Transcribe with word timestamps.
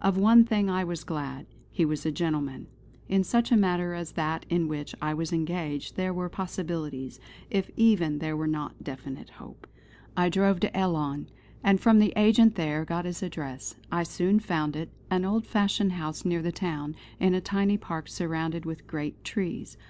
Of 0.00 0.16
one 0.16 0.44
thing 0.46 0.70
I 0.70 0.84
was 0.84 1.04
glad, 1.04 1.44
he 1.70 1.84
was 1.84 2.06
a 2.06 2.10
gentleman. 2.10 2.66
In 3.10 3.22
such 3.22 3.52
a 3.52 3.58
matter 3.58 3.92
as 3.92 4.12
that 4.12 4.46
in 4.48 4.68
which 4.68 4.94
I 5.02 5.12
was 5.12 5.34
engaged, 5.34 5.96
there 5.96 6.14
were 6.14 6.30
possibilities, 6.30 7.20
if 7.50 7.70
even 7.76 8.18
there 8.18 8.38
were 8.38 8.46
not 8.46 8.82
definite 8.82 9.28
hope. 9.36 9.66
I 10.16 10.30
drove 10.30 10.60
to 10.60 10.74
Ellon; 10.74 11.28
and 11.62 11.78
from 11.78 11.98
the 11.98 12.14
agent 12.16 12.54
there 12.54 12.86
got 12.86 13.04
his 13.04 13.22
address. 13.22 13.74
I 13.92 14.02
soon 14.04 14.40
found 14.40 14.76
it; 14.76 14.88
an 15.10 15.26
old 15.26 15.44
fashioned 15.46 15.92
house 15.92 16.24
near 16.24 16.40
the 16.40 16.52
town, 16.52 16.96
in 17.20 17.34
a 17.34 17.42
tiny 17.42 17.76
park 17.76 18.08
surrounded 18.08 18.64
with 18.64 18.86
great 18.86 19.24
trees. 19.24 19.76